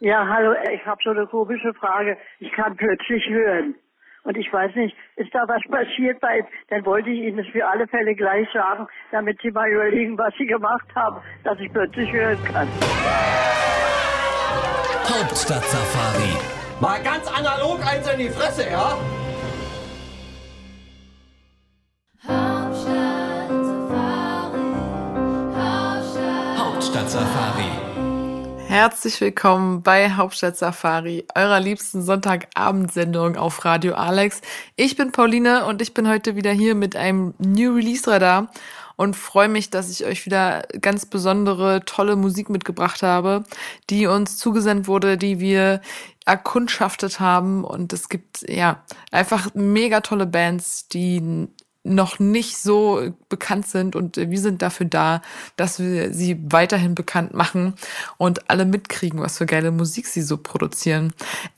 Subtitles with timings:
[0.00, 2.18] Ja, hallo, ich habe so eine komische Frage.
[2.38, 3.74] Ich kann plötzlich hören.
[4.24, 7.66] Und ich weiß nicht, ist da was passiert bei, dann wollte ich Ihnen das für
[7.66, 12.12] alle Fälle gleich sagen, damit Sie mal überlegen, was Sie gemacht haben, dass ich plötzlich
[12.12, 12.68] hören kann.
[15.04, 16.36] Hauptstadt-Safari.
[16.80, 18.98] Mal ganz analog eins in die Fresse, ja?
[26.58, 27.85] Hauptstadt-Safari.
[28.68, 34.40] Herzlich willkommen bei Hauptstadt Safari, eurer liebsten Sonntagabendsendung auf Radio Alex.
[34.74, 38.50] Ich bin Pauline und ich bin heute wieder hier mit einem New Release Radar
[38.96, 43.44] und freue mich, dass ich euch wieder ganz besondere, tolle Musik mitgebracht habe,
[43.88, 45.80] die uns zugesendet wurde, die wir
[46.24, 47.62] erkundschaftet haben.
[47.62, 51.48] Und es gibt ja einfach mega tolle Bands, die
[51.86, 55.22] noch nicht so bekannt sind und wir sind dafür da,
[55.56, 57.74] dass wir sie weiterhin bekannt machen
[58.16, 61.12] und alle mitkriegen, was für geile Musik sie so produzieren.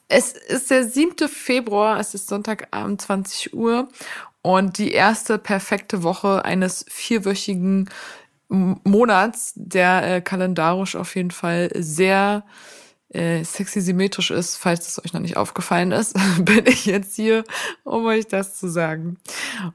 [0.08, 1.28] Es ist der 7.
[1.28, 3.88] Februar, es ist Sonntagabend 20 Uhr
[4.42, 7.88] und die erste perfekte Woche eines vierwöchigen
[8.48, 12.44] Monats, der äh, kalendarisch auf jeden Fall sehr
[13.10, 17.44] äh, sexy symmetrisch ist, falls es euch noch nicht aufgefallen ist, bin ich jetzt hier,
[17.84, 19.16] um euch das zu sagen.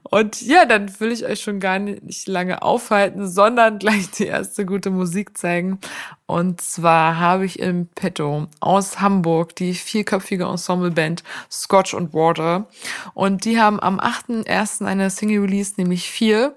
[0.02, 4.64] Und ja, dann will ich euch schon gar nicht lange aufhalten, sondern gleich die erste
[4.64, 5.80] gute Musik zeigen.
[6.26, 12.68] Und zwar habe ich im Petto aus Hamburg die vierköpfige Ensembleband Scotch and Water.
[13.14, 14.84] Und die haben am 8.1.
[14.86, 16.54] eine Single Release, nämlich vier.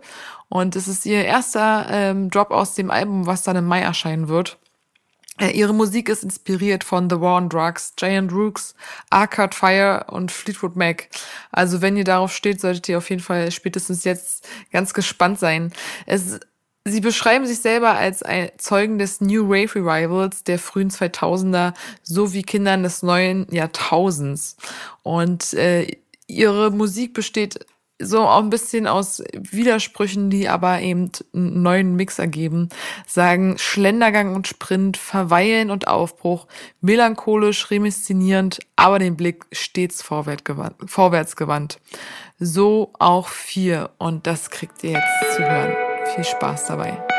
[0.49, 4.29] Und es ist ihr erster ähm, Drop aus dem Album, was dann im Mai erscheinen
[4.29, 4.57] wird.
[5.39, 8.75] Äh, ihre Musik ist inspiriert von The War on Drugs, Giant Rooks,
[9.09, 11.09] Arcade Fire und Fleetwood Mac.
[11.51, 15.71] Also wenn ihr darauf steht, solltet ihr auf jeden Fall spätestens jetzt ganz gespannt sein.
[16.05, 16.39] Es,
[16.85, 18.23] sie beschreiben sich selber als
[18.57, 24.57] Zeugen des New Wave Revivals der frühen 2000er sowie Kindern des neuen Jahrtausends.
[25.03, 25.87] Und äh,
[26.25, 27.65] ihre Musik besteht
[27.99, 32.69] so auch ein bisschen aus Widersprüchen, die aber eben einen neuen Mix ergeben,
[33.07, 36.47] sagen Schlendergang und Sprint, Verweilen und Aufbruch,
[36.81, 40.03] melancholisch, reminiszinierend, aber den Blick stets.
[40.03, 41.79] Vorwärts gewandt.
[42.39, 45.75] So auch vier und das kriegt ihr jetzt zu hören.
[46.13, 47.16] Viel Spaß dabei.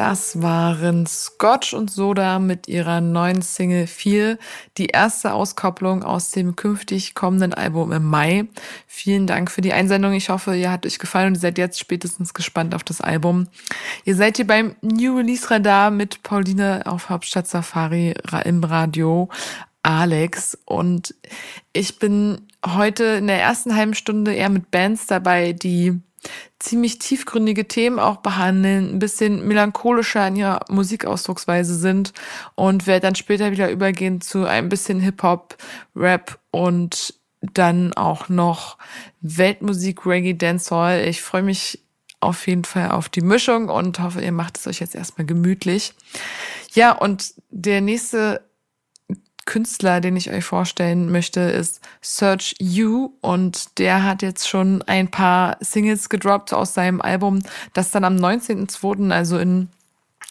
[0.00, 4.38] Das waren Scotch und Soda mit ihrer neuen Single 4,
[4.78, 8.46] die erste Auskopplung aus dem künftig kommenden Album im Mai.
[8.86, 10.14] Vielen Dank für die Einsendung.
[10.14, 13.48] Ich hoffe, ihr hat euch gefallen und ihr seid jetzt spätestens gespannt auf das Album.
[14.06, 18.14] Ihr seid hier beim New Release Radar mit Pauline auf Hauptstadt Safari
[18.46, 19.28] im Radio.
[19.82, 21.14] Alex und
[21.74, 26.00] ich bin heute in der ersten halben Stunde eher mit Bands dabei, die
[26.58, 32.12] ziemlich tiefgründige Themen auch behandeln, ein bisschen melancholischer in ihrer Musikausdrucksweise sind
[32.54, 35.56] und werde dann später wieder übergehen zu ein bisschen Hip-Hop,
[35.96, 38.76] Rap und dann auch noch
[39.22, 41.06] Weltmusik, Reggae, Dancehall.
[41.08, 41.80] Ich freue mich
[42.20, 45.94] auf jeden Fall auf die Mischung und hoffe, ihr macht es euch jetzt erstmal gemütlich.
[46.74, 48.42] Ja, und der nächste
[49.46, 55.10] Künstler, den ich euch vorstellen möchte, ist Search You und der hat jetzt schon ein
[55.10, 57.42] paar Singles gedroppt aus seinem Album,
[57.72, 59.68] das dann am 19.02., also in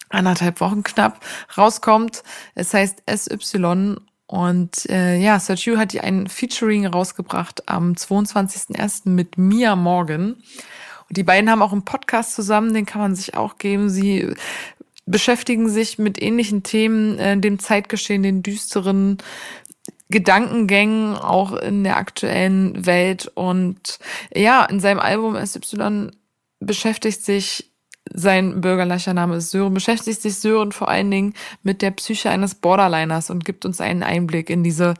[0.09, 1.19] anderthalb Wochen knapp,
[1.57, 2.23] rauskommt.
[2.55, 9.09] Es heißt SY und äh, ja, Search You hat hier ein Featuring rausgebracht am 22.01.
[9.09, 10.35] mit Mia Morgan.
[11.09, 13.89] Und die beiden haben auch einen Podcast zusammen, den kann man sich auch geben.
[13.89, 14.31] Sie
[15.09, 19.17] beschäftigen sich mit ähnlichen Themen, äh, dem Zeitgeschehen, den düsteren
[20.09, 23.31] Gedankengängen auch in der aktuellen Welt.
[23.33, 23.99] Und
[24.33, 26.11] ja, in seinem Album SY
[26.59, 27.65] beschäftigt sich
[28.11, 32.55] sein bürgerlicher Name ist Sören, beschäftigt sich Sören vor allen Dingen mit der Psyche eines
[32.55, 34.95] Borderliners und gibt uns einen Einblick in diese,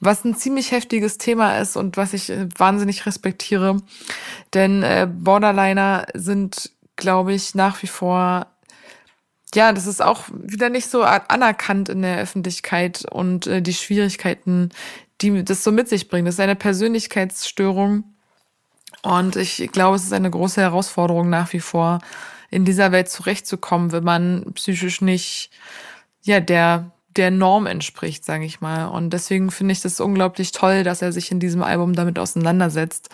[0.00, 3.82] was ein ziemlich heftiges Thema ist und was ich äh, wahnsinnig respektiere.
[4.54, 8.46] Denn äh, Borderliner sind, glaube ich, nach wie vor
[9.54, 14.70] ja, das ist auch wieder nicht so anerkannt in der Öffentlichkeit und äh, die Schwierigkeiten,
[15.20, 16.26] die das so mit sich bringt.
[16.28, 18.04] Das ist eine Persönlichkeitsstörung,
[19.02, 22.00] Und ich glaube, es ist eine große Herausforderung nach wie vor,
[22.50, 25.50] in dieser Welt zurechtzukommen, wenn man psychisch nicht,
[26.22, 28.86] ja, der, der Norm entspricht, sage ich mal.
[28.86, 33.08] Und deswegen finde ich das unglaublich toll, dass er sich in diesem Album damit auseinandersetzt.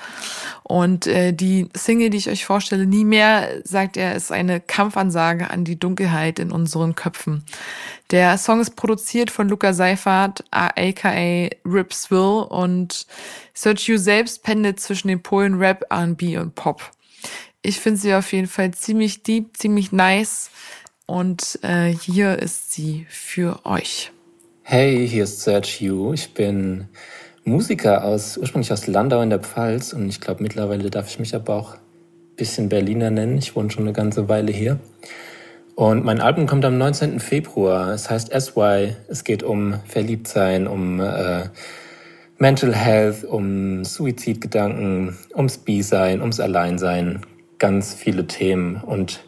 [0.62, 5.50] Und äh, die Single, die ich euch vorstelle, nie mehr, sagt er, ist eine Kampfansage
[5.50, 7.44] an die Dunkelheit in unseren Köpfen.
[8.11, 13.06] Der Song ist produziert von Luca Seifert, aka Rips Will und
[13.55, 16.91] Search You selbst pendelt zwischen den Polen Rap, R&B und Pop.
[17.62, 20.50] Ich finde sie auf jeden Fall ziemlich deep, ziemlich nice.
[21.11, 24.12] Und äh, hier ist sie für euch.
[24.62, 26.15] Hey, hier ist Search You.
[26.15, 26.87] Ich bin
[27.43, 31.35] Musiker aus ursprünglich aus Landau in der Pfalz und ich glaube mittlerweile darf ich mich
[31.35, 31.81] aber auch ein
[32.37, 33.39] bisschen Berliner nennen.
[33.39, 34.79] Ich wohne schon eine ganze Weile hier.
[35.75, 37.19] Und mein Album kommt am 19.
[37.19, 37.93] Februar.
[37.93, 38.95] Es heißt SY.
[39.09, 41.49] Es geht um Verliebtsein, um äh,
[42.39, 47.27] Mental Health, um Suizidgedanken, ums Bi-Sein, ums Alleinsein
[47.59, 48.77] ganz viele Themen.
[48.77, 49.25] Und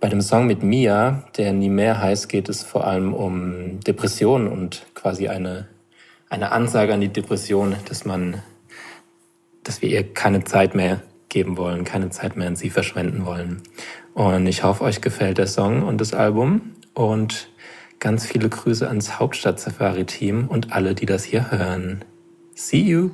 [0.00, 4.48] bei dem Song mit Mia, der nie mehr heißt, geht es vor allem um Depressionen
[4.48, 5.68] und quasi eine,
[6.28, 8.42] eine Ansage an die Depression, dass man,
[9.64, 13.62] dass wir ihr keine Zeit mehr geben wollen, keine Zeit mehr an sie verschwenden wollen.
[14.14, 17.48] Und ich hoffe, euch gefällt der Song und das Album und
[17.98, 22.04] ganz viele Grüße ans Hauptstadt Safari Team und alle, die das hier hören.
[22.54, 23.10] See you!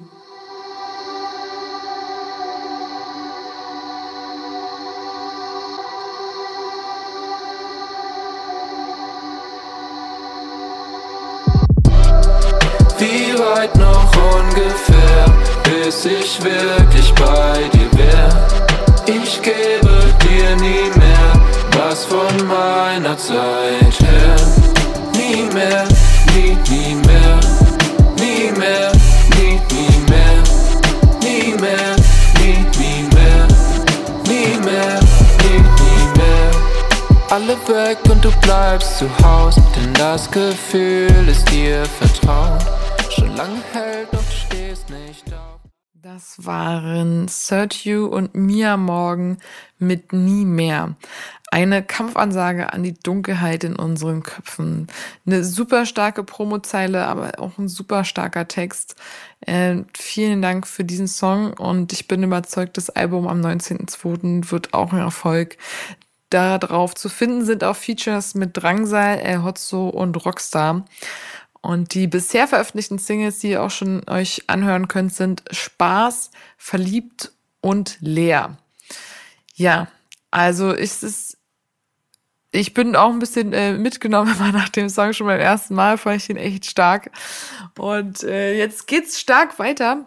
[15.84, 18.28] Bis ich wirklich bei dir wär.
[19.06, 21.32] Ich gebe dir nie mehr
[21.76, 24.36] was von meiner Zeit her.
[25.12, 25.84] Nie mehr,
[26.34, 27.40] nie, nie mehr,
[28.16, 28.92] nie mehr,
[29.36, 30.42] nie, nie mehr,
[31.20, 31.96] nie mehr,
[32.38, 33.46] nie, nie mehr,
[34.26, 35.00] nie mehr,
[35.42, 36.50] nie, nie mehr.
[37.28, 42.64] Alle weg und du bleibst zu Haus, denn das Gefühl ist dir vertraut
[43.14, 45.63] schon lange hält, doch stehst nicht auf.
[46.04, 47.30] Das waren
[47.82, 49.38] You und Mia Morgen
[49.78, 50.96] mit Nie mehr.
[51.50, 54.88] Eine Kampfansage an die Dunkelheit in unseren Köpfen.
[55.24, 58.96] Eine super starke Promozeile, aber auch ein super starker Text.
[59.46, 64.50] Äh, vielen Dank für diesen Song und ich bin überzeugt, das Album am 19.02.
[64.50, 65.56] wird auch ein Erfolg.
[66.28, 70.84] Darauf zu finden sind auch Features mit Drangsal, El Hotzo und Rockstar.
[71.64, 77.32] Und die bisher veröffentlichten Singles, die ihr auch schon euch anhören könnt, sind Spaß, Verliebt
[77.62, 78.58] und Leer.
[79.54, 79.88] Ja,
[80.30, 81.38] also ist es,
[82.50, 85.96] ich bin auch ein bisschen äh, mitgenommen, immer nach dem Song schon beim ersten Mal,
[85.96, 87.10] fand ich ihn echt stark.
[87.78, 90.04] Und äh, jetzt geht's stark weiter.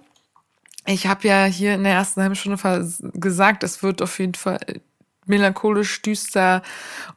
[0.85, 4.59] Ich habe ja hier in der ersten halben Stunde gesagt, es wird auf jeden Fall
[5.25, 6.61] melancholisch, düster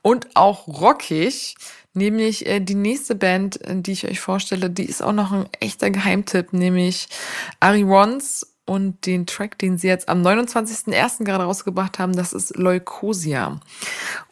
[0.01, 1.57] und auch rockig.
[1.93, 5.49] Nämlich äh, die nächste Band, äh, die ich euch vorstelle, die ist auch noch ein
[5.59, 7.09] echter Geheimtipp, nämlich
[7.59, 11.25] Ari Rons und den Track, den sie jetzt am 29.01.
[11.25, 13.59] gerade rausgebracht haben, das ist Leukosia.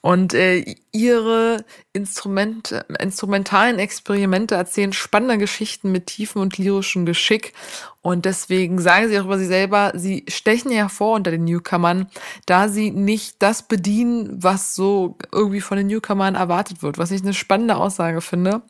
[0.01, 1.65] Und äh, ihre
[1.99, 7.53] Instrument, instrumentalen Experimente erzählen spannende Geschichten mit tiefen und lyrischem Geschick.
[8.01, 12.07] Und deswegen sagen sie auch über sie selber, sie stechen hervor unter den Newcomern,
[12.47, 17.23] da sie nicht das bedienen, was so irgendwie von den Newcomern erwartet wird, was ich
[17.23, 18.63] eine spannende Aussage finde.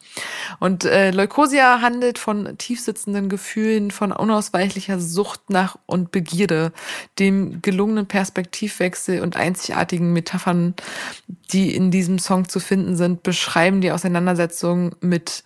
[0.60, 6.72] Und äh, Leukosia handelt von tiefsitzenden Gefühlen, von unausweichlicher Sucht nach und Begierde,
[7.18, 10.74] dem gelungenen Perspektivwechsel und einzigartigen Metaphern,
[11.52, 15.44] die in diesem Song zu finden sind, beschreiben die Auseinandersetzung mit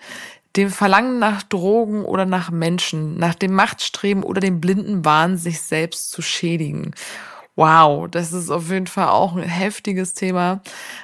[0.57, 5.61] dem Verlangen nach Drogen oder nach Menschen, nach dem Machtstreben oder dem blinden Wahn, sich
[5.63, 6.93] selbst zu schädigen.
[7.55, 10.63] Wow, das ist auf jeden Fall auch ein heftiges Thema.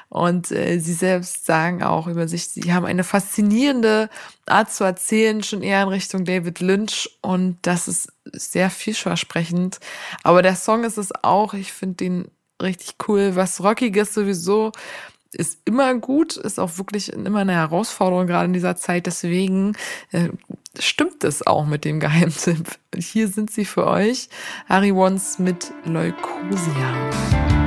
[0.09, 4.09] Und äh, sie selbst sagen auch über sich, sie haben eine faszinierende
[4.47, 7.11] Art zu erzählen, schon eher in Richtung David Lynch.
[7.21, 9.79] Und das ist sehr vielversprechend.
[10.23, 11.53] Aber der Song ist es auch.
[11.53, 12.31] Ich finde den
[12.63, 13.37] richtig cool.
[13.37, 14.73] Was Rockiges sowieso
[15.33, 19.07] ist immer gut, ist auch wirklich immer eine Herausforderung, gerade in dieser Zeit.
[19.07, 19.75] Deswegen
[20.13, 20.29] äh,
[20.79, 22.79] stimmt es auch mit dem Geheimtipp.
[22.97, 24.29] Hier sind sie für euch.
[24.69, 27.58] Harry Wons mit Leukosia.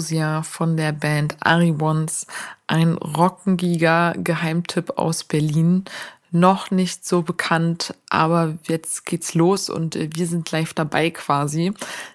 [0.00, 2.26] Ambrosia von der Band Ari Ones,
[2.66, 5.84] ein rockengiger Geheimtipp aus Berlin
[6.32, 11.72] noch nicht so bekannt, aber jetzt geht's los und äh, wir sind live dabei quasi.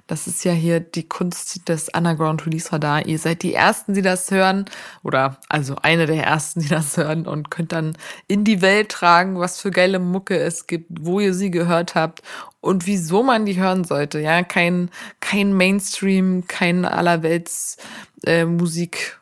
[0.08, 3.06] Das ist ja hier die Kunst des Underground Release Radar.
[3.06, 4.66] Ihr seid die Ersten, die das hören
[5.04, 9.40] oder also eine der Ersten, die das hören und könnt dann in die Welt tragen,
[9.40, 12.22] was für geile Mucke es gibt, wo ihr sie gehört habt
[12.62, 14.20] und wieso man die hören sollte.
[14.20, 17.78] Ja, kein, kein Mainstream, kein allerwelts
[18.26, 19.20] äh, Musik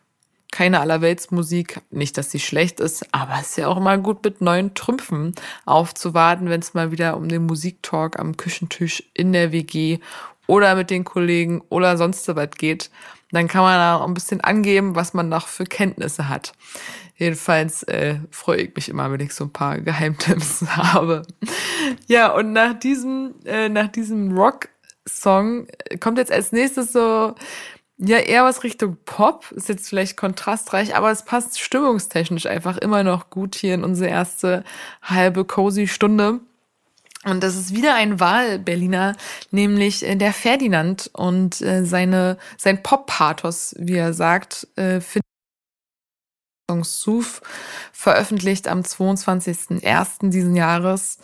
[0.54, 1.82] keine Allerweltsmusik.
[1.90, 5.34] Nicht, dass sie schlecht ist, aber es ist ja auch immer gut mit neuen Trümpfen
[5.66, 9.98] aufzuwarten, wenn es mal wieder um den Musiktalk am Küchentisch in der WG
[10.46, 12.92] oder mit den Kollegen oder sonst so was geht.
[13.32, 16.54] Dann kann man da auch ein bisschen angeben, was man noch für Kenntnisse hat.
[17.16, 21.24] Jedenfalls äh, freue ich mich immer, wenn ich so ein paar Geheimtipps habe.
[22.06, 25.66] Ja, und nach diesem, äh, nach diesem Rock-Song
[26.00, 27.34] kommt jetzt als nächstes so
[27.98, 29.52] ja, eher was Richtung Pop.
[29.52, 34.10] Ist jetzt vielleicht kontrastreich, aber es passt stimmungstechnisch einfach immer noch gut hier in unsere
[34.10, 34.64] erste
[35.02, 36.40] halbe cozy Stunde.
[37.24, 39.16] Und das ist wieder ein Wahl-Berliner,
[39.52, 45.00] nämlich äh, der Ferdinand und äh, seine, sein Pop-Pathos, wie er sagt, äh,
[46.70, 47.42] Song Suf
[47.92, 50.30] veröffentlicht am 22.01.
[50.30, 51.20] diesen Jahres.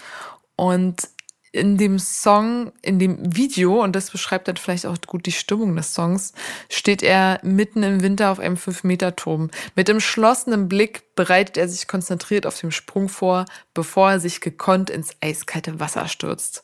[0.55, 1.09] Und
[1.51, 5.75] in dem Song, in dem Video, und das beschreibt dann vielleicht auch gut die Stimmung
[5.75, 6.33] des Songs,
[6.69, 9.49] steht er mitten im Winter auf einem 5-Meter-Turm.
[9.75, 14.89] Mit entschlossenem Blick bereitet er sich konzentriert auf den Sprung vor, bevor er sich gekonnt
[14.89, 16.63] ins eiskalte Wasser stürzt.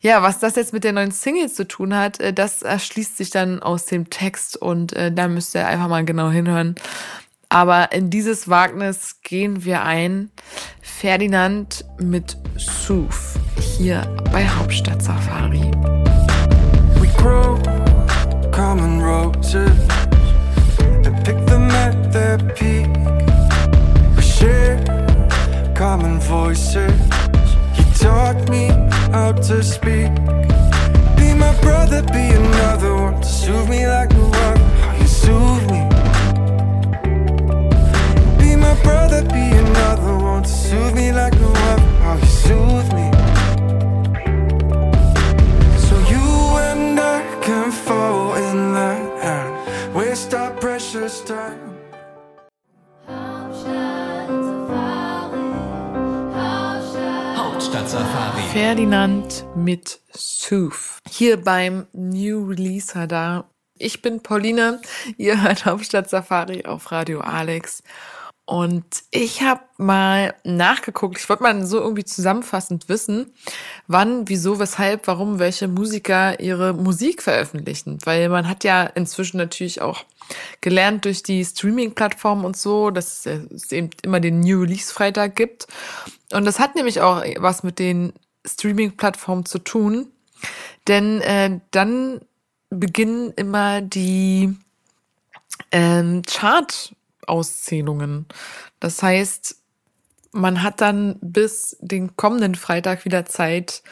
[0.00, 3.30] Ja, was das jetzt mit der neuen Single zu tun hat, äh, das erschließt sich
[3.30, 6.74] dann aus dem Text und äh, da müsst ihr einfach mal genau hinhören.
[7.48, 10.30] Aber in dieses Wagnis gehen wir ein.
[10.80, 13.36] Ferdinand mit Suf
[13.78, 14.02] hier
[14.32, 15.70] bei Hauptstadt Safari.
[17.00, 17.58] We grow
[18.50, 19.76] common roses
[21.04, 22.88] and pick them at their peak.
[24.16, 24.78] We share
[25.74, 26.92] common voices.
[27.74, 28.68] He taught me
[29.12, 30.12] how to speak.
[31.16, 34.64] Be my brother, be another one to soothe me like no other.
[34.80, 35.92] How you soothe me.
[38.56, 41.82] my brother be another one to soothe me like no other.
[42.04, 43.21] How you soothe me.
[47.42, 51.72] Can fall in line and waste our precious time.
[57.36, 58.42] Hauptstadt-Safari.
[58.52, 61.00] Ferdinand mit Sooth.
[61.08, 63.44] Hier beim New Releaser da.
[63.78, 64.80] Ich bin Pauline,
[65.16, 67.82] ihr hört Hauptstadt Safari auf Radio Alex.
[68.44, 73.32] Und ich habe mal nachgeguckt, ich wollte mal so irgendwie zusammenfassend wissen,
[73.86, 77.98] wann, wieso, weshalb, warum welche Musiker ihre Musik veröffentlichen.
[78.04, 80.04] Weil man hat ja inzwischen natürlich auch
[80.60, 85.68] gelernt durch die Streaming-Plattformen und so, dass es eben immer den New Release-Freitag gibt.
[86.32, 88.12] Und das hat nämlich auch was mit den
[88.44, 90.08] Streaming-Plattformen zu tun.
[90.88, 92.20] Denn äh, dann
[92.70, 94.56] beginnen immer die
[95.70, 96.92] ähm, Chart-
[97.26, 98.26] Auszählungen.
[98.80, 99.56] Das heißt,
[100.32, 103.82] man hat dann bis den kommenden Freitag wieder Zeit,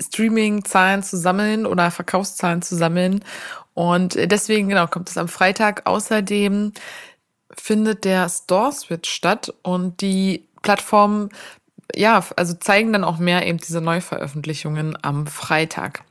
[0.00, 3.24] Streaming-Zahlen zu sammeln oder Verkaufszahlen zu sammeln.
[3.74, 5.86] Und deswegen, genau, kommt es am Freitag.
[5.86, 6.72] Außerdem
[7.56, 11.30] findet der Store Switch statt und die Plattformen
[11.94, 16.02] ja, also zeigen dann auch mehr eben diese Neuveröffentlichungen am Freitag.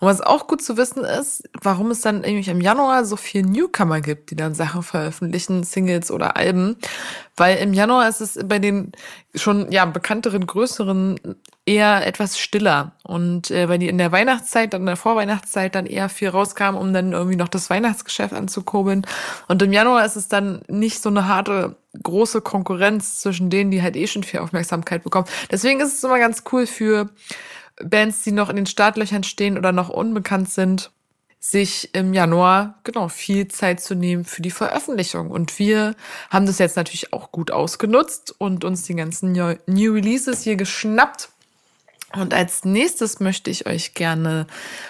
[0.00, 3.42] Und was auch gut zu wissen ist, warum es dann nämlich im Januar so viel
[3.42, 6.76] Newcomer gibt, die dann Sachen veröffentlichen, Singles oder Alben.
[7.36, 8.92] Weil im Januar ist es bei den
[9.34, 11.36] schon ja bekannteren, größeren
[11.68, 12.92] eher etwas stiller.
[13.04, 16.76] Und äh, weil die in der Weihnachtszeit, dann in der Vorweihnachtszeit dann eher viel rauskam,
[16.76, 19.06] um dann irgendwie noch das Weihnachtsgeschäft anzukurbeln.
[19.48, 23.82] Und im Januar ist es dann nicht so eine harte, große Konkurrenz zwischen denen, die
[23.82, 25.26] halt eh schon viel Aufmerksamkeit bekommen.
[25.50, 27.10] Deswegen ist es immer ganz cool für
[27.84, 30.90] Bands, die noch in den Startlöchern stehen oder noch unbekannt sind,
[31.38, 35.30] sich im Januar genau viel Zeit zu nehmen für die Veröffentlichung.
[35.30, 35.94] Und wir
[36.30, 41.28] haben das jetzt natürlich auch gut ausgenutzt und uns die ganzen New Releases hier geschnappt
[42.14, 44.46] und als nächstes möchte ich euch gerne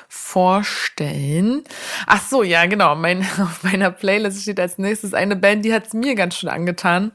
[0.08, 1.64] vorstellen.
[2.06, 2.94] Ach so, ja, genau.
[2.94, 6.48] Mein, auf meiner Playlist steht als nächstes eine Band, die hat es mir ganz schön
[6.48, 7.10] angetan.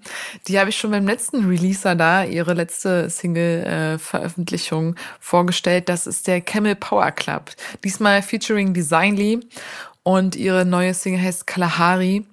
[0.47, 5.87] Die habe ich schon beim letzten Releaser da, ihre letzte Single-Veröffentlichung vorgestellt.
[5.87, 7.51] Das ist der Camel Power Club.
[7.85, 9.39] Diesmal featuring Designly
[10.03, 12.25] und ihre neue Single heißt Kalahari.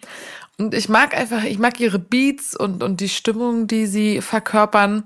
[0.58, 5.04] Und ich mag einfach, ich mag ihre Beats und, und die Stimmung, die sie verkörpern.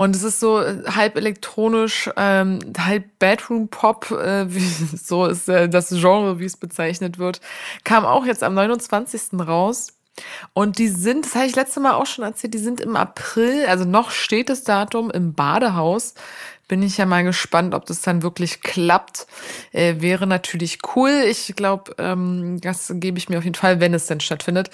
[0.00, 4.46] Und es ist so äh, halb elektronisch, ähm, halb Bedroom-Pop, äh,
[4.96, 7.42] so ist äh, das Genre, wie es bezeichnet wird.
[7.84, 9.38] Kam auch jetzt am 29.
[9.46, 9.88] raus.
[10.54, 13.66] Und die sind, das habe ich letzte Mal auch schon erzählt, die sind im April,
[13.66, 16.14] also noch steht das Datum im Badehaus.
[16.66, 19.26] Bin ich ja mal gespannt, ob das dann wirklich klappt.
[19.72, 21.10] Äh, wäre natürlich cool.
[21.28, 24.70] Ich glaube, ähm, das gebe ich mir auf jeden Fall, wenn es denn stattfindet.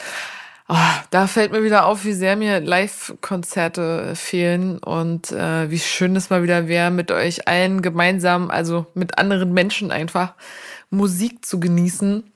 [0.68, 0.74] Oh,
[1.10, 6.28] da fällt mir wieder auf, wie sehr mir Live-Konzerte fehlen und äh, wie schön es
[6.28, 10.34] mal wieder wäre, mit euch allen gemeinsam, also mit anderen Menschen einfach
[10.90, 12.32] Musik zu genießen.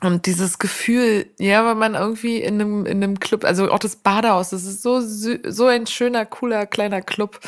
[0.00, 3.96] Und dieses Gefühl, ja, weil man irgendwie in einem, in einem Club, also auch das
[3.96, 7.40] Badehaus, das ist so, so ein schöner, cooler, kleiner Club.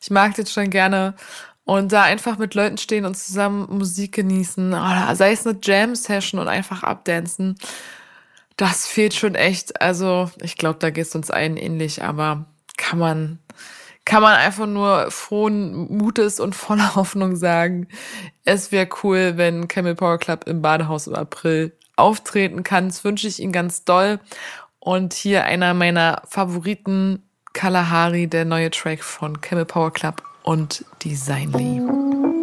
[0.00, 1.14] Ich mag den schon gerne.
[1.64, 6.40] Und da einfach mit Leuten stehen und zusammen Musik genießen, oder sei es eine Jam-Session
[6.40, 7.58] und einfach abdancen.
[8.58, 9.80] Das fehlt schon echt.
[9.80, 12.44] Also, ich glaube, da geht es uns allen ähnlich, aber
[12.76, 13.38] kann man,
[14.04, 17.86] kann man einfach nur frohen Mutes und voller Hoffnung sagen,
[18.44, 22.88] es wäre cool, wenn Camel Power Club im Badehaus im April auftreten kann.
[22.88, 24.18] Das wünsche ich Ihnen ganz doll.
[24.80, 27.22] Und hier einer meiner Favoriten,
[27.52, 32.37] Kalahari, der neue Track von Camel Power Club und Designly.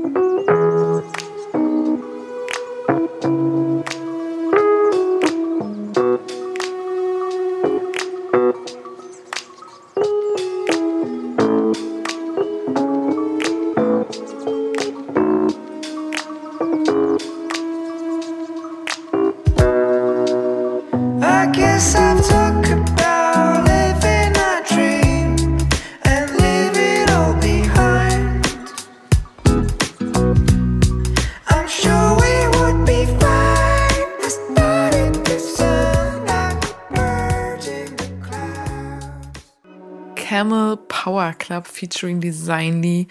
[41.65, 43.07] Club featuring Designly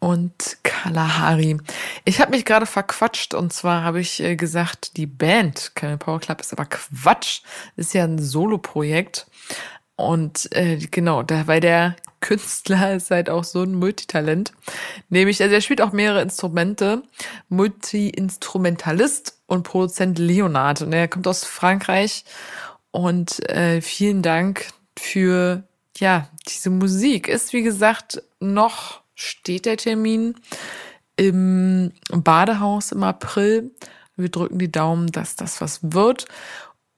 [0.00, 1.58] und Kalahari.
[2.04, 6.20] Ich habe mich gerade verquatscht und zwar habe ich äh, gesagt, die Band Camel Power
[6.20, 7.42] Club ist aber Quatsch.
[7.76, 9.26] Ist ja ein Solo-Projekt.
[9.96, 14.52] Und äh, genau, da, weil der Künstler ist halt auch so ein Multitalent.
[15.08, 17.02] Nämlich, also er spielt auch mehrere Instrumente,
[17.48, 20.82] Multi-Instrumentalist und Produzent Leonard.
[20.82, 22.24] Und er kommt aus Frankreich.
[22.92, 25.67] Und äh, vielen Dank für
[26.00, 30.34] ja, diese Musik ist, wie gesagt, noch steht der Termin
[31.16, 33.72] im Badehaus im April.
[34.16, 36.26] Wir drücken die Daumen, dass das was wird.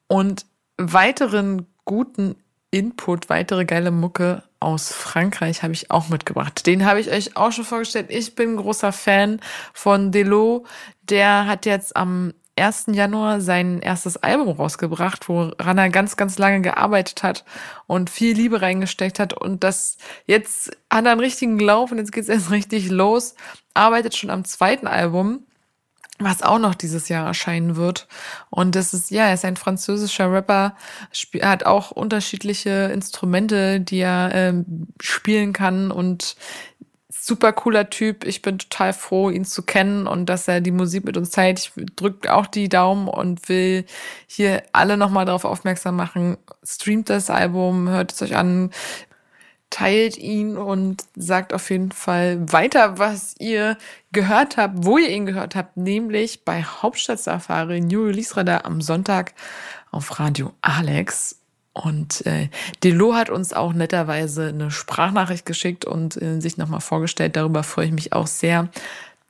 [0.06, 2.36] Und weiteren guten
[2.70, 6.66] Input, weitere geile Mucke aus Frankreich habe ich auch mitgebracht.
[6.66, 8.06] Den habe ich euch auch schon vorgestellt.
[8.10, 9.40] Ich bin großer Fan
[9.72, 10.66] von Delo.
[11.02, 12.87] Der hat jetzt am 1.
[12.92, 17.44] Januar sein erstes Album rausgebracht, woran er ganz, ganz lange gearbeitet hat
[17.87, 19.33] und viel Liebe reingesteckt hat.
[19.33, 19.96] Und das
[20.27, 23.35] jetzt hat er einen richtigen Lauf und jetzt geht es erst richtig los.
[23.75, 25.44] Arbeitet schon am zweiten Album,
[26.20, 28.07] was auch noch dieses Jahr erscheinen wird.
[28.51, 30.77] Und das ist, ja, er ist ein französischer Rapper,
[31.33, 36.37] er hat auch unterschiedliche Instrumente, die er ähm, spielen kann und
[37.31, 38.25] super cooler Typ.
[38.25, 41.61] Ich bin total froh, ihn zu kennen und dass er die Musik mit uns teilt.
[41.61, 43.85] Ich drücke auch die Daumen und will
[44.27, 46.38] hier alle nochmal darauf aufmerksam machen.
[46.64, 48.71] Streamt das Album, hört es euch an,
[49.71, 53.79] teilt ihn und sagt auf jeden Fall weiter, was ihr
[54.11, 58.81] gehört habt, wo ihr ihn gehört habt, nämlich bei Hauptstadt Safari New Release Radar am
[58.81, 59.35] Sonntag
[59.93, 61.39] auf Radio Alex.
[61.72, 62.48] Und äh,
[62.83, 67.37] Delo hat uns auch netterweise eine Sprachnachricht geschickt und äh, sich nochmal vorgestellt.
[67.37, 68.68] Darüber freue ich mich auch sehr.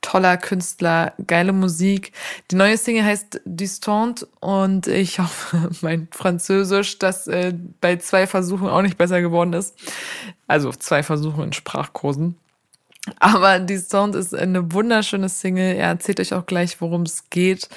[0.00, 2.12] Toller Künstler, geile Musik.
[2.50, 8.68] Die neue Single heißt Distant und ich hoffe, mein Französisch, das äh, bei zwei Versuchen
[8.68, 9.76] auch nicht besser geworden ist.
[10.46, 12.36] Also zwei Versuche in Sprachkursen.
[13.18, 15.74] Aber die Sound ist eine wunderschöne Single.
[15.76, 17.68] Er erzählt euch auch gleich, worum es geht.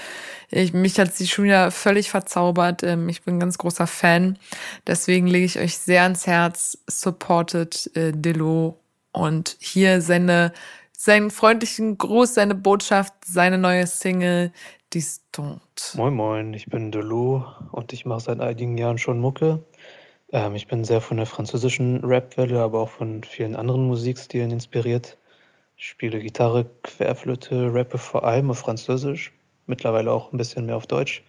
[0.49, 2.83] Ich, mich hat sie schon wieder völlig verzaubert.
[2.83, 4.37] Ähm, ich bin ein ganz großer Fan.
[4.85, 6.77] Deswegen lege ich euch sehr ans Herz.
[6.87, 8.79] Supported äh, Delo.
[9.13, 10.51] Und hier seine,
[10.91, 14.51] seinen freundlichen Gruß, seine Botschaft, seine neue Single,
[14.93, 15.93] Distant.
[15.95, 19.63] Moin Moin, ich bin Delo und ich mache seit einigen Jahren schon Mucke.
[20.33, 25.17] Ähm, ich bin sehr von der französischen Rapwelle, aber auch von vielen anderen Musikstilen inspiriert.
[25.77, 29.31] Ich spiele Gitarre, Querflöte, rappe vor allem auf Französisch,
[29.67, 31.23] mittlerweile auch ein bisschen mehr auf Deutsch.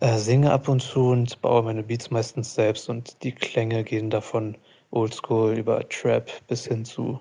[0.00, 4.10] Äh, singe ab und zu und baue meine Beats meistens selbst und die Klänge gehen
[4.10, 4.56] davon
[4.90, 7.20] oldschool über Trap bis hin zu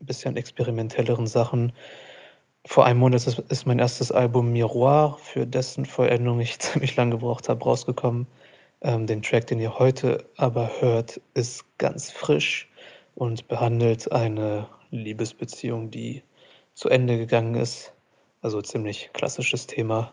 [0.00, 1.72] ein bisschen experimentelleren Sachen.
[2.66, 7.48] Vor einem Monat ist mein erstes Album Miroir, für dessen Vollendung ich ziemlich lange gebraucht
[7.48, 8.26] habe, rausgekommen.
[8.82, 12.68] Ähm, den Track, den ihr heute aber hört, ist ganz frisch
[13.14, 16.22] und behandelt eine Liebesbeziehung, die
[16.74, 17.92] zu Ende gegangen ist.
[18.40, 20.12] Also ziemlich klassisches Thema.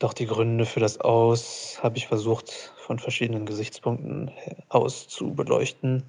[0.00, 4.32] Doch die Gründe für das Aus habe ich versucht von verschiedenen Gesichtspunkten
[4.68, 6.02] aus zu beleuchten.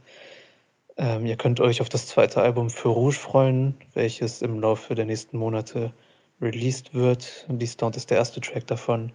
[0.97, 5.05] Ähm, ihr könnt euch auf das zweite Album für Rouge freuen, welches im Laufe der
[5.05, 5.93] nächsten Monate
[6.41, 7.45] released wird.
[7.47, 9.11] Distant ist der erste Track davon.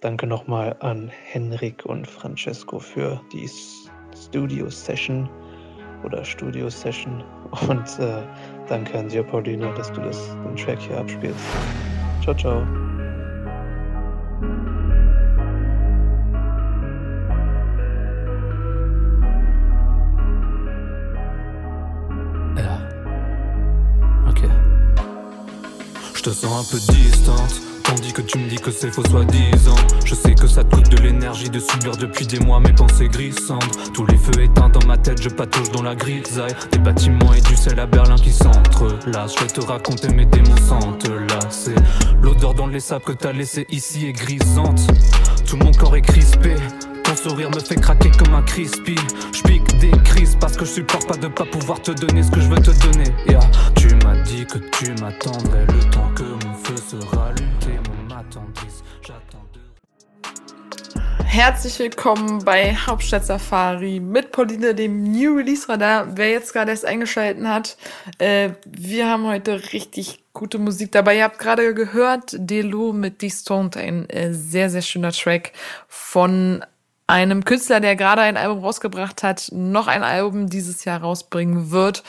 [0.00, 3.48] Danke nochmal an Henrik und Francesco für die
[4.16, 5.28] Studio Session
[6.04, 7.22] oder Studio Session.
[7.68, 8.22] Und äh,
[8.66, 11.44] danke an dir, Paulina, dass du das, den Track hier abspielst.
[12.22, 12.66] Ciao, ciao.
[26.20, 27.69] Je te sens un peu distante.
[27.84, 29.76] Tandis que tu me dis que c'est faux soi-disant.
[30.04, 33.08] Je sais que ça te coûte de l'énergie de subir depuis des mois mes pensées
[33.08, 33.92] grissantes.
[33.94, 36.54] Tous les feux éteints dans ma tête, je patouche dans la grisaille.
[36.72, 39.36] Des bâtiments et du sel à Berlin qui s'entrelacent.
[39.36, 40.54] Je vais te raconter mes démons
[41.50, 41.74] C'est
[42.22, 44.80] L'odeur dans les sables que t'as laissé ici est grisante.
[45.46, 46.54] Tout mon corps est crispé.
[47.04, 48.94] Ton sourire me fait craquer comme un crispy.
[49.32, 52.40] J'pique des crises parce que je supporte pas de pas pouvoir te donner ce que
[52.40, 53.12] je veux te donner.
[53.74, 57.29] Tu m'as dit que tu m'attendrais le temps que mon feu sera
[61.32, 66.08] Herzlich willkommen bei Hauptstadt Safari mit Pauline, dem New Release Radar.
[66.16, 67.76] Wer jetzt gerade erst eingeschalten hat,
[68.18, 71.18] äh, wir haben heute richtig gute Musik dabei.
[71.18, 75.52] Ihr habt gerade gehört, Delo mit Distant, ein äh, sehr, sehr schöner Track
[75.86, 76.64] von
[77.06, 82.02] einem Künstler, der gerade ein Album rausgebracht hat, noch ein Album dieses Jahr rausbringen wird.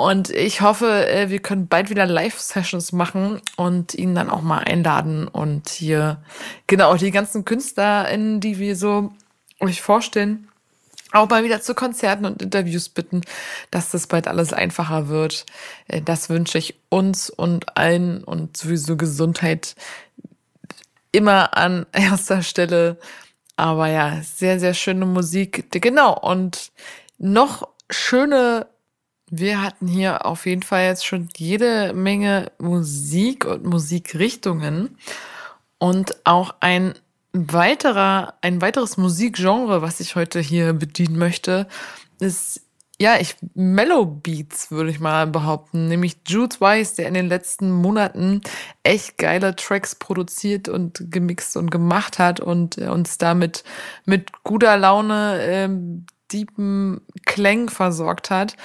[0.00, 4.60] Und ich hoffe, äh, wir können bald wieder Live-Sessions machen und ihn dann auch mal
[4.60, 6.22] einladen und hier
[6.66, 9.12] genau die ganzen KünstlerInnen, die wir so
[9.60, 10.48] euch vorstellen,
[11.12, 13.20] auch mal wieder zu Konzerten und Interviews bitten,
[13.70, 15.44] dass das bald alles einfacher wird.
[15.86, 19.76] Äh, das wünsche ich uns und allen und sowieso Gesundheit
[21.12, 22.96] immer an erster Stelle.
[23.56, 25.70] Aber ja, sehr, sehr schöne Musik.
[25.70, 26.18] Genau.
[26.18, 26.72] Und
[27.18, 28.66] noch schöne,
[29.30, 34.98] wir hatten hier auf jeden Fall jetzt schon jede Menge Musik und Musikrichtungen.
[35.78, 36.94] Und auch ein
[37.32, 41.68] weiterer, ein weiteres Musikgenre, was ich heute hier bedienen möchte,
[42.18, 42.62] ist
[43.00, 47.70] ja, ich Mellow Beats würde ich mal behaupten, nämlich Jude Weiss, der in den letzten
[47.70, 48.42] Monaten
[48.82, 53.64] echt geile Tracks produziert und gemixt und gemacht hat und äh, uns damit
[54.04, 58.56] mit guter Laune ähm, deepen Klang versorgt hat.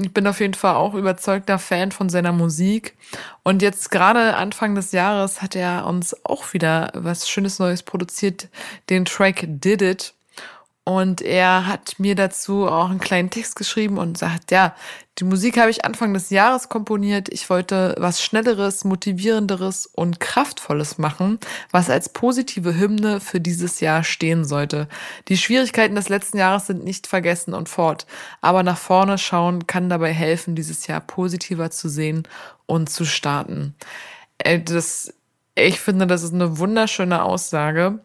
[0.00, 2.96] Ich bin auf jeden Fall auch überzeugter Fan von seiner Musik.
[3.42, 8.48] Und jetzt gerade Anfang des Jahres hat er uns auch wieder was Schönes Neues produziert,
[8.90, 10.14] den Track Did It.
[10.88, 14.74] Und er hat mir dazu auch einen kleinen Text geschrieben und sagt, ja,
[15.18, 17.28] die Musik habe ich Anfang des Jahres komponiert.
[17.30, 24.02] Ich wollte was Schnelleres, Motivierenderes und Kraftvolles machen, was als positive Hymne für dieses Jahr
[24.02, 24.88] stehen sollte.
[25.28, 28.06] Die Schwierigkeiten des letzten Jahres sind nicht vergessen und fort.
[28.40, 32.26] Aber nach vorne schauen kann dabei helfen, dieses Jahr positiver zu sehen
[32.64, 33.74] und zu starten.
[34.38, 35.12] Äh, das,
[35.54, 37.98] ich finde, das ist eine wunderschöne Aussage.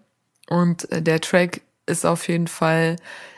[0.49, 2.97] Und äh, der Track ist auf jeden Fall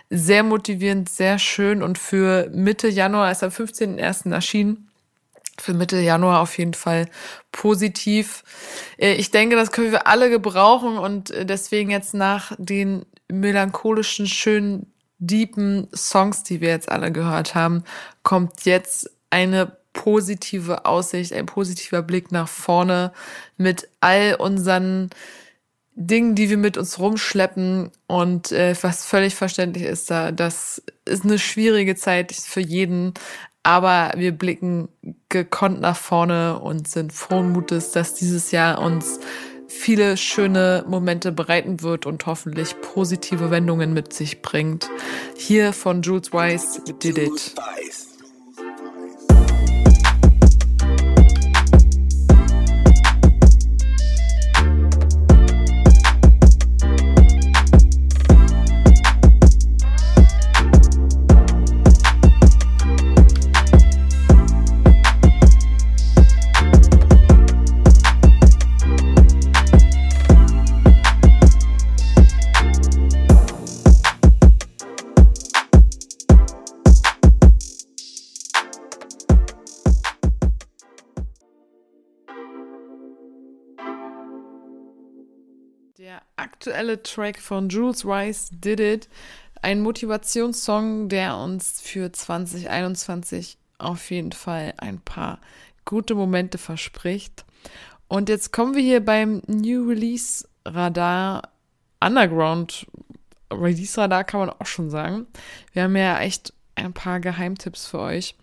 [0.10, 4.32] sehr motivierend, sehr schön und für Mitte Januar ist am 15.01.
[4.32, 4.90] erschienen.
[5.58, 7.08] Für Mitte Januar auf jeden Fall
[7.52, 8.44] positiv.
[8.98, 14.28] Äh, ich denke, das können wir alle gebrauchen und äh, deswegen jetzt nach den melancholischen,
[14.28, 17.84] schönen, deepen Songs, die wir jetzt alle gehört haben,
[18.22, 23.14] kommt jetzt eine positive Aussicht, ein positiver Blick nach vorne
[23.58, 25.10] mit all unseren
[25.96, 31.24] Dingen, die wir mit uns rumschleppen und äh, was völlig verständlich ist, da das ist
[31.24, 33.14] eine schwierige Zeit für jeden,
[33.64, 34.90] aber wir blicken
[35.30, 39.20] gekonnt nach vorne und sind frohen Mutes, dass dieses Jahr uns
[39.68, 44.90] viele schöne Momente bereiten wird und hoffentlich positive Wendungen mit sich bringt.
[45.36, 47.56] Hier von Jules Weiss, Did It.
[87.06, 89.10] Track von Jules Rice Did It.
[89.62, 95.40] ein Motivationssong, der uns für 2021 auf jeden Fall ein paar
[95.86, 97.46] gute Momente verspricht.
[98.08, 101.50] Und jetzt kommen wir hier beim New Release Radar
[102.04, 102.88] Underground.
[103.52, 105.28] Release Radar kann man auch schon sagen.
[105.74, 108.36] Wir haben ja echt ein paar Geheimtipps für euch.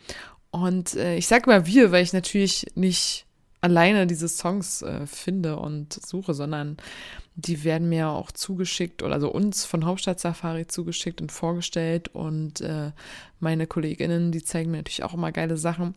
[0.50, 3.26] Und äh, ich sage mal wir, weil ich natürlich nicht
[3.62, 6.76] alleine diese Songs äh, finde und suche, sondern
[7.34, 12.60] die werden mir auch zugeschickt oder also uns von Hauptstadt Safari zugeschickt und vorgestellt und
[12.60, 12.90] äh,
[13.40, 15.94] meine Kolleginnen, die zeigen mir natürlich auch immer geile Sachen.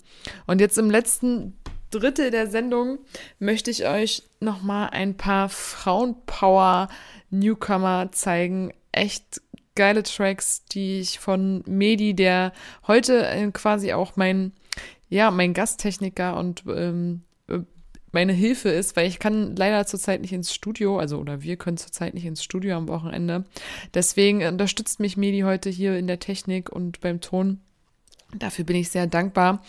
[0.47, 1.57] Und jetzt im letzten
[1.91, 2.99] Drittel der Sendung
[3.39, 8.71] möchte ich euch nochmal ein paar Frauenpower-Newcomer zeigen.
[8.91, 9.41] Echt
[9.75, 12.51] geile Tracks, die ich von Medi, der
[12.87, 14.53] heute äh, quasi auch mein,
[15.09, 17.23] ja, mein Gasttechniker und ähm,
[18.15, 21.77] meine Hilfe ist, weil ich kann leider zurzeit nicht ins Studio, also oder wir können
[21.77, 23.43] zurzeit nicht ins Studio am Wochenende.
[23.93, 27.59] Deswegen unterstützt mich Medi heute hier in der Technik und beim Ton.
[28.33, 29.61] Dafür bin ich sehr dankbar.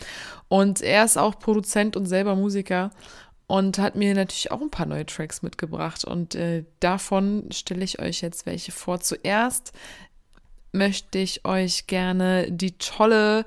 [0.48, 2.92] Und er ist auch Produzent und selber Musiker
[3.48, 6.04] und hat mir natürlich auch ein paar neue Tracks mitgebracht.
[6.04, 9.00] Und äh, davon stelle ich euch jetzt welche vor.
[9.00, 9.72] Zuerst
[10.72, 13.44] möchte ich euch gerne die tolle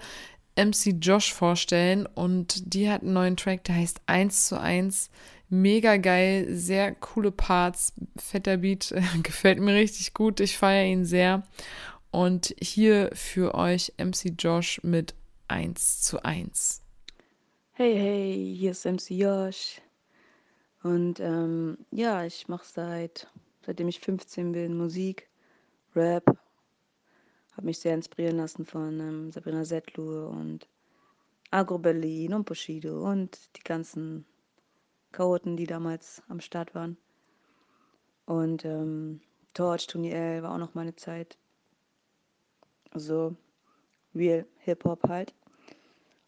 [0.60, 5.10] MC Josh vorstellen und die hat einen neuen Track, der heißt 1 zu 1.
[5.50, 8.93] Mega geil, sehr coole Parts, fetter Beat,
[9.24, 11.43] gefällt mir richtig gut, ich feiere ihn sehr.
[12.12, 15.15] Und hier für euch MC Josh mit
[15.48, 16.82] 1 zu 1.
[17.72, 19.82] Hey, hey, hier ist MC Josh.
[20.84, 23.28] Und ähm, ja, ich mache seit,
[23.65, 25.30] seitdem ich 15 bin Musik,
[25.95, 26.38] Rap
[27.60, 30.69] habe mich sehr inspirieren lassen von ähm, Sabrina Settler und
[31.52, 34.26] Agro Berlin und Bushido und die ganzen
[35.12, 36.95] Chaoten, die damals am Start waren.
[38.26, 39.19] Und ähm,
[39.54, 41.38] Torch, Tony L war auch noch meine Zeit.
[42.95, 43.36] So
[44.15, 45.36] real Hip-Hop halt.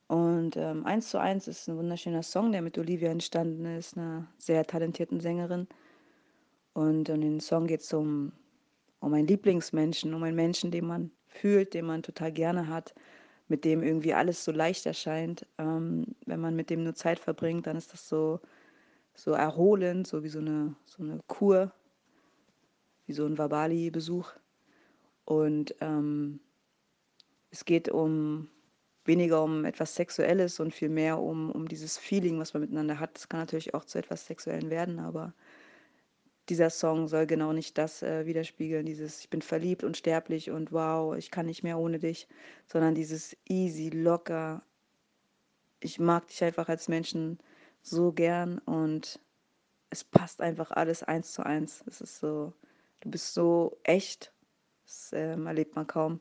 [0.07, 4.27] Und ähm, 1 zu 1 ist ein wunderschöner Song, der mit Olivia entstanden ist, einer
[4.37, 5.69] sehr talentierten Sängerin.
[6.73, 8.33] Und in den Song geht es um,
[8.99, 12.93] um einen Lieblingsmenschen, um einen Menschen, den man fühlt, den man total gerne hat,
[13.47, 15.45] mit dem irgendwie alles so leicht erscheint.
[15.57, 18.39] Ähm, wenn man mit dem nur Zeit verbringt, dann ist das so,
[19.13, 21.71] so erholend, so wie so eine, so eine Kur,
[23.07, 24.31] wie so ein Wabali-Besuch.
[25.25, 26.39] Und ähm,
[27.49, 28.49] es geht um
[29.05, 33.15] weniger um etwas Sexuelles und viel mehr um, um dieses Feeling, was man miteinander hat.
[33.15, 35.33] Das kann natürlich auch zu etwas Sexuellen werden, aber
[36.51, 40.73] dieser Song soll genau nicht das äh, widerspiegeln, dieses ich bin verliebt und sterblich und
[40.73, 42.27] wow, ich kann nicht mehr ohne dich,
[42.67, 44.61] sondern dieses easy, locker,
[45.79, 47.39] ich mag dich einfach als Menschen
[47.81, 49.17] so gern und
[49.91, 51.85] es passt einfach alles eins zu eins.
[51.87, 52.51] Es ist so,
[52.99, 54.33] du bist so echt,
[54.83, 56.19] das ähm, erlebt man kaum,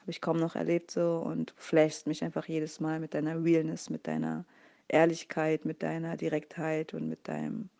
[0.00, 3.42] habe ich kaum noch erlebt so und du flashst mich einfach jedes Mal mit deiner
[3.42, 4.44] Realness, mit deiner
[4.88, 7.70] Ehrlichkeit, mit deiner Direktheit und mit deinem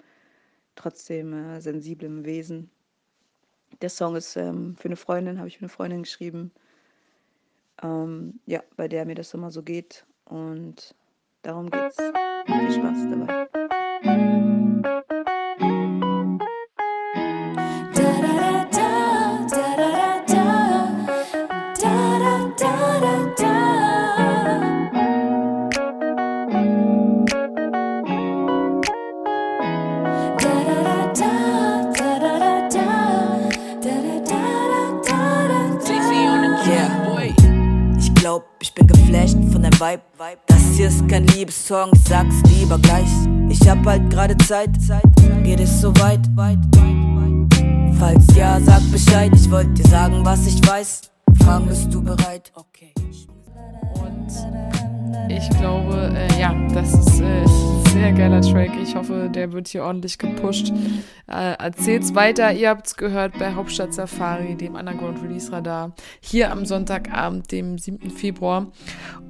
[0.75, 2.71] trotzdem äh, sensiblem Wesen.
[3.81, 6.53] Der Song ist ähm, für eine Freundin, habe ich für eine Freundin geschrieben.
[7.83, 10.07] Ähm, ja, bei der mir das immer so geht.
[10.25, 10.95] Und
[11.43, 11.97] darum geht's.
[11.97, 14.64] Viel Spaß dabei.
[40.19, 40.39] Vibe.
[40.47, 43.09] Das hier ist kein Liebessong, ich sag's lieber gleich.
[43.49, 44.71] Ich hab halt gerade Zeit,
[45.43, 46.21] geht es so weit?
[47.99, 51.03] Falls ja, sag Bescheid, ich wollte dir sagen, was ich weiß.
[51.43, 52.53] Fragen, bist du bereit?
[52.55, 52.93] Okay.
[53.95, 54.94] Und
[55.29, 58.71] ich glaube, äh, ja, das ist äh, ein sehr geiler Track.
[58.83, 60.73] Ich hoffe, der wird hier ordentlich gepusht.
[61.27, 62.53] Äh, erzählt's weiter.
[62.53, 68.11] Ihr habt's gehört bei Hauptstadt Safari, dem Underground Release Radar, hier am Sonntagabend, dem 7.
[68.11, 68.73] Februar.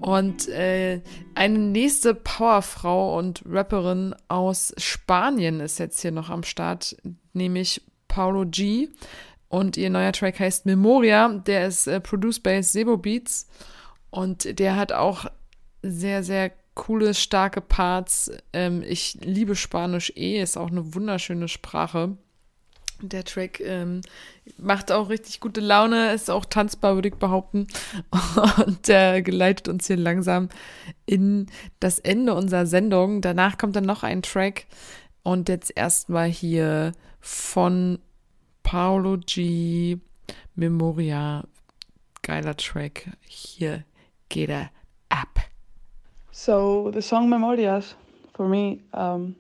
[0.01, 1.01] Und äh,
[1.35, 6.97] eine nächste Powerfrau und Rapperin aus Spanien ist jetzt hier noch am Start,
[7.33, 8.89] nämlich Paulo G.
[9.49, 11.29] Und ihr neuer Track heißt Memoria.
[11.29, 13.49] Der ist äh, produced by Sebo Beats.
[14.11, 15.27] Und der hat auch
[15.85, 18.31] sehr, sehr coole, starke Parts.
[18.53, 22.17] Ähm, ich liebe Spanisch eh, ist auch eine wunderschöne Sprache.
[23.01, 24.01] Der Track ähm,
[24.57, 27.67] macht auch richtig gute Laune, ist auch tanzbar, würde ich behaupten.
[28.67, 30.49] Und der geleitet uns hier langsam
[31.05, 31.47] in
[31.81, 33.21] das Ende unserer Sendung.
[33.21, 34.67] Danach kommt dann noch ein Track.
[35.23, 37.99] Und jetzt erstmal hier von
[38.63, 39.99] Paolo G.
[40.55, 41.45] Memoria
[42.23, 43.11] geiler Track.
[43.27, 43.85] Hier
[44.29, 44.71] geht er.
[46.37, 47.95] So the song Memorias,
[48.33, 49.37] for me, um,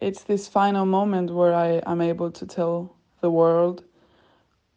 [0.00, 3.84] it's this final moment where I am able to tell the world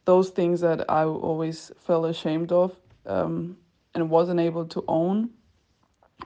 [0.03, 2.75] those things that I always felt ashamed of
[3.05, 3.55] um,
[3.95, 5.29] and wasn't able to own,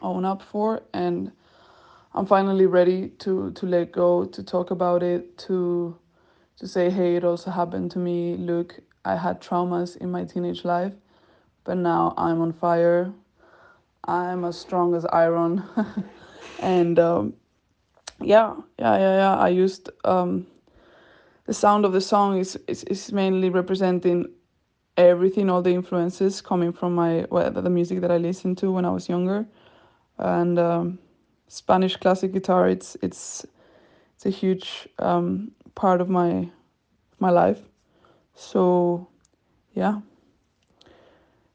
[0.01, 1.31] own up for, and
[2.15, 5.95] I'm finally ready to to let go, to talk about it, to
[6.57, 8.35] to say, hey, it also happened to me.
[8.35, 10.93] Look, I had traumas in my teenage life,
[11.63, 13.13] but now I'm on fire.
[14.05, 15.63] I'm as strong as iron,
[16.59, 17.33] and um,
[18.21, 19.35] yeah, yeah, yeah, yeah.
[19.37, 20.45] I used um,
[21.45, 24.27] the sound of the song is, is is mainly representing
[24.97, 28.85] everything, all the influences coming from my well, the music that I listened to when
[28.85, 29.45] I was younger,
[30.19, 30.99] and um,
[31.47, 32.69] Spanish classic guitar.
[32.69, 33.45] It's it's
[34.15, 36.49] it's a huge um, part of my
[37.19, 37.59] my life.
[38.35, 39.07] So
[39.73, 40.01] yeah.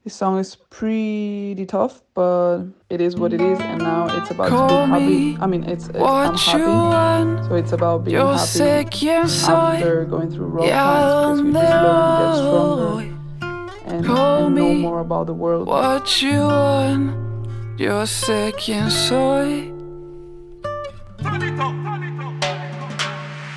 [0.03, 4.49] This song is pretty tough, but it is what it is, and now it's about
[4.49, 5.37] Call to be happy.
[5.39, 10.47] I mean, it's, it's I'm happy, so it's about being You're happy after going through
[10.47, 13.01] rough times because we just to get stronger
[13.85, 15.67] and, and know more about the world.
[15.67, 18.59] What you want, you're sick
[18.89, 19.69] soy.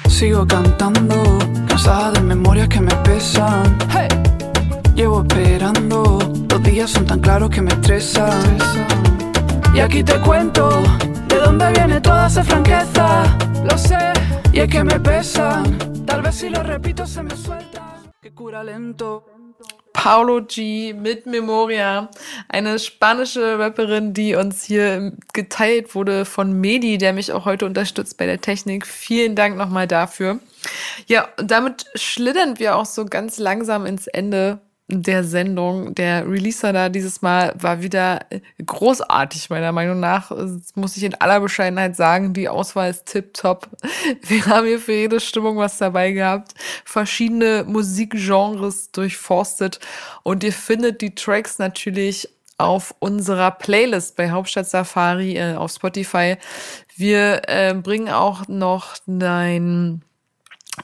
[0.09, 1.25] Sigo cantando,
[1.69, 3.81] cansada de memorias que me pesan.
[3.89, 4.34] Hey.
[4.95, 8.57] Llevo esperando, los días son tan claros que me estresan.
[9.75, 10.71] Y aquí te cuento
[11.27, 13.37] de dónde viene toda esa franqueza.
[13.65, 14.13] Lo sé,
[14.53, 15.77] y es que me pesan.
[16.07, 17.97] Tal vez si lo repito se me suelta.
[18.23, 19.27] Que cura lento.
[19.93, 22.09] Paulo G mit Memoria,
[22.49, 28.17] eine spanische Rapperin, die uns hier geteilt wurde von Medi, der mich auch heute unterstützt
[28.17, 28.87] bei der Technik.
[28.87, 30.39] Vielen Dank nochmal dafür.
[31.07, 35.95] Ja, damit schlittern wir auch so ganz langsam ins Ende der Sendung.
[35.95, 38.27] Der Releaser da dieses Mal war wieder
[38.65, 40.29] großartig, meiner Meinung nach.
[40.29, 42.35] Das muss ich in aller Bescheidenheit sagen.
[42.35, 43.69] Die Auswahl ist tipptopp.
[44.23, 46.55] Wir haben hier für jede Stimmung was dabei gehabt.
[46.85, 49.81] Verschiedene Musikgenres durchforstet.
[50.23, 56.37] Und ihr findet die Tracks natürlich auf unserer Playlist bei Hauptstadt Safari äh, auf Spotify.
[56.95, 60.03] Wir äh, bringen auch noch ein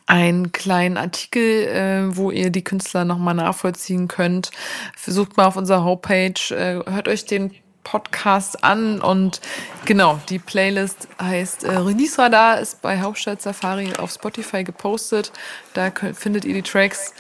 [0.07, 4.51] einen kleinen Artikel, äh, wo ihr die Künstler nochmal nachvollziehen könnt.
[4.97, 9.41] Versucht mal auf unserer Homepage, äh, hört euch den Podcast an und
[9.85, 15.33] genau, die Playlist heißt äh, Release Radar, ist bei Hauptstadt Safari auf Spotify gepostet.
[15.75, 17.15] Da könnt, findet ihr die Tracks.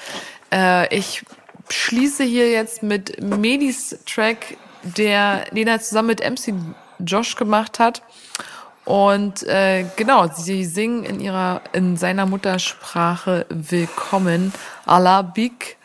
[0.52, 1.24] Äh, ich
[1.70, 6.54] schließe hier jetzt mit Medis Track, der, er zusammen mit MC
[7.04, 8.02] Josh gemacht hat.
[8.90, 14.52] Und äh, genau, sie singen in ihrer, in seiner Muttersprache Willkommen,
[14.84, 15.76] Alabik.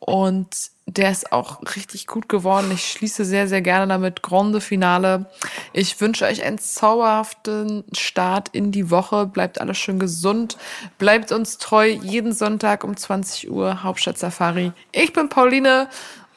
[0.00, 0.48] Und
[0.86, 2.72] der ist auch richtig gut geworden.
[2.74, 4.22] Ich schließe sehr, sehr gerne damit.
[4.22, 5.26] Grande Finale.
[5.72, 9.26] Ich wünsche euch einen zauberhaften Start in die Woche.
[9.26, 10.56] Bleibt alles schön gesund.
[10.98, 11.86] Bleibt uns treu.
[11.86, 14.72] Jeden Sonntag um 20 Uhr Hauptstadt Safari.
[14.90, 15.88] Ich bin Pauline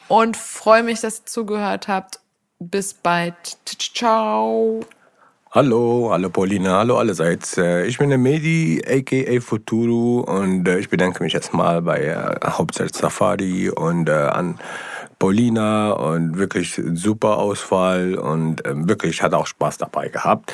[0.06, 2.20] und freue mich, dass ihr zugehört habt.
[2.60, 3.58] Bis bald.
[3.66, 4.84] Ciao.
[5.56, 7.56] Hallo, hallo Pauline, hallo allerseits.
[7.58, 12.44] Äh, ich bin der Medi, aka Futuro und äh, ich bedanke mich erstmal bei äh,
[12.44, 14.58] Hauptstadt Safari und an
[15.20, 20.52] Paulina und wirklich super Auswahl und wirklich hat auch Spaß dabei gehabt.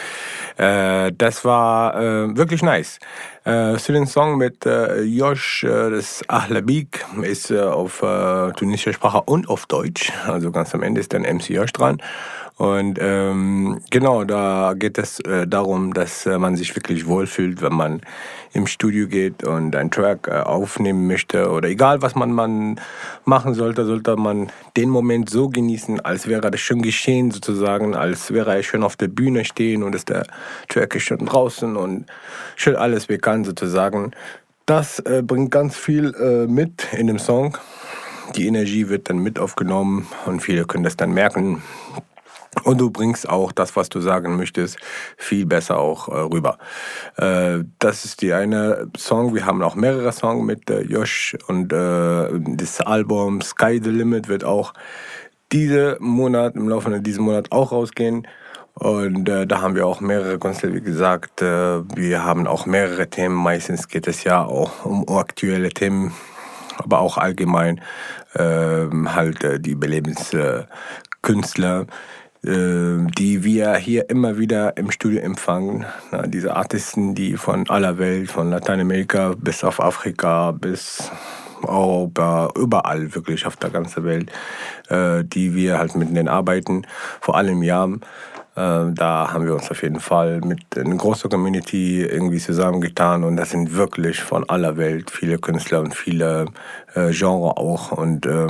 [0.57, 2.99] das war wirklich nice.
[3.45, 4.67] zu dem Song mit
[5.03, 8.05] Josh, das Ahlabik, ist auf
[8.57, 10.13] tunesischer Sprache und auf Deutsch.
[10.27, 12.01] Also ganz am Ende ist dann MC Josh dran.
[12.61, 17.73] Und ähm, genau, da geht es äh, darum, dass äh, man sich wirklich wohlfühlt, wenn
[17.73, 18.03] man
[18.53, 22.79] im Studio geht und einen Track äh, aufnehmen möchte oder egal was man, man
[23.25, 28.31] machen sollte, sollte man den Moment so genießen, als wäre das schon geschehen sozusagen, als
[28.31, 30.27] wäre er schon auf der Bühne stehen und ist der
[30.69, 32.05] Track ist schon draußen und
[32.57, 34.11] schon alles bekannt sozusagen.
[34.67, 37.57] Das äh, bringt ganz viel äh, mit in dem Song.
[38.37, 41.63] Die Energie wird dann mit aufgenommen und viele können das dann merken,
[42.65, 44.79] und du bringst auch das, was du sagen möchtest,
[45.17, 46.59] viel besser auch äh, rüber.
[47.17, 49.35] Äh, das ist die eine Song.
[49.35, 54.29] Wir haben auch mehrere Songs mit äh, Josh und äh, das Album Sky the Limit
[54.29, 54.75] wird auch
[55.53, 58.27] diesen Monat, im Laufe dieses Monats auch rausgehen.
[58.75, 61.43] Und äh, da haben wir auch mehrere Künstler, wie gesagt.
[61.43, 63.35] Äh, wir haben auch mehrere Themen.
[63.35, 66.13] Meistens geht es ja auch um aktuelle Themen,
[66.79, 67.81] aber auch allgemein
[68.37, 71.87] ähm, halt äh, die Überlebenskünstler.
[72.43, 75.85] Äh, die wir hier immer wieder im Studio empfangen.
[76.29, 81.11] diese Artisten, die von aller Welt, von Lateinamerika bis auf Afrika, bis
[81.63, 84.33] aber überall wirklich auf der ganzen Welt,
[84.89, 86.87] äh, die wir halt mit denen arbeiten,
[87.21, 88.01] vor allem Jam.
[88.57, 93.37] Äh, da haben wir uns auf jeden Fall mit einer großen Community irgendwie zusammengetan und
[93.37, 96.47] das sind wirklich von aller Welt viele Künstler und viele
[96.95, 97.93] äh, Genres auch.
[97.93, 98.49] Und äh,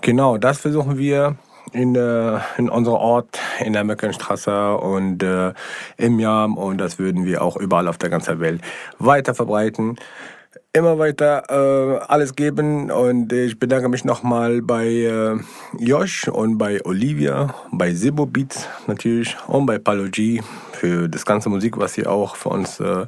[0.00, 1.36] genau, das versuchen wir
[1.72, 5.52] in, äh, in unserem Ort in der Möckenstraße und äh,
[5.96, 6.56] im Jam.
[6.56, 8.62] Und das würden wir auch überall auf der ganzen Welt
[8.98, 9.96] weiter verbreiten.
[10.72, 12.90] Immer weiter äh, alles geben.
[12.90, 15.36] Und ich bedanke mich nochmal bei äh,
[15.78, 20.40] Josh und bei Olivia, bei Sibo Beats natürlich und bei Palo G
[20.72, 23.06] für das ganze Musik, was sie auch für uns äh,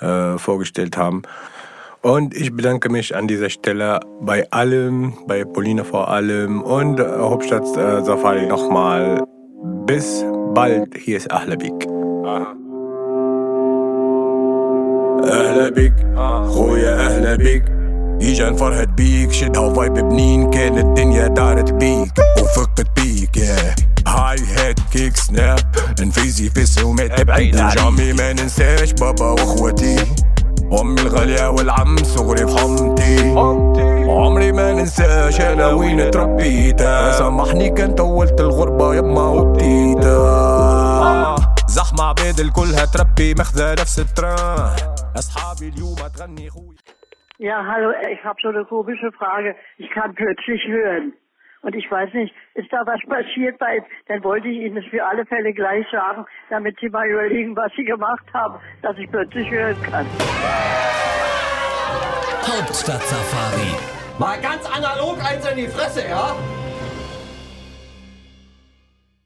[0.00, 1.22] äh, vorgestellt haben.
[2.01, 7.03] Und ich bedanke mich an dieser Stelle bei allem, bei Paulina vor allem und äh,
[7.03, 9.23] Hauptstadt äh, Safari nochmal.
[9.85, 10.25] Bis
[10.55, 11.87] bald, hier ist Ahlabik.
[12.25, 12.55] Aha.
[15.21, 15.93] اهلا بيك
[16.47, 17.63] خويا اهلا بيك
[18.21, 22.11] اجا نفرهد بيك شدها فايب بنين كان الدنيا دارت بيك
[22.41, 23.75] وفقت بيك يا
[24.07, 25.59] هاي هيد كيك سناب
[26.01, 29.95] انفيزي في السومات بعيد جامي ما ننساش بابا واخوتي
[30.72, 33.34] امي الغالية والعم صغري في حمتي
[34.10, 36.80] عمري ما ننساش أنا وين تربيت
[37.18, 40.16] سامحني كان طولت الغربة يما وبتيتا
[41.68, 44.76] زحمة عباد الكلها تربي مخذة نفس التران.
[45.18, 46.76] أصحابي اليوم تغني خوي
[47.38, 49.54] Ja, hallo, ich habe so eine komische Frage.
[49.76, 51.12] Ich kann plötzlich hören.
[51.62, 55.04] Und ich weiß nicht, ist da was passiert bei, dann wollte ich Ihnen das für
[55.04, 59.50] alle Fälle gleich sagen, damit Sie mal überlegen, was Sie gemacht haben, dass ich plötzlich
[59.50, 60.06] hören kann.
[62.42, 63.74] Hauptstadt Safari.
[64.18, 66.34] Mal ganz analog eins in die Fresse, ja?